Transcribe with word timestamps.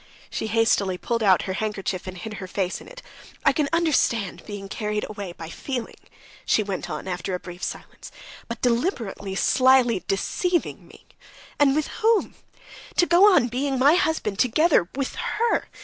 She 0.31 0.47
hastily 0.47 0.97
pulled 0.97 1.21
out 1.21 1.43
her 1.43 1.53
handkerchief 1.53 2.07
and 2.07 2.17
hid 2.17 2.33
her 2.41 2.47
face 2.47 2.81
in 2.81 2.87
it. 2.87 3.03
"I 3.45 3.53
can 3.53 3.69
understand 3.71 4.43
being 4.47 4.67
carried 4.67 5.05
away 5.07 5.31
by 5.33 5.47
feeling," 5.49 5.99
she 6.43 6.63
went 6.63 6.89
on 6.89 7.07
after 7.07 7.35
a 7.35 7.39
brief 7.39 7.61
silence, 7.61 8.11
"but 8.47 8.63
deliberately, 8.63 9.35
slyly 9.35 10.03
deceiving 10.07 10.87
me... 10.87 11.05
and 11.59 11.75
with 11.75 11.85
whom?... 12.01 12.33
To 12.97 13.05
go 13.05 13.31
on 13.31 13.47
being 13.47 13.77
my 13.77 13.93
husband 13.93 14.39
together 14.39 14.89
with 14.95 15.13
her 15.17 15.69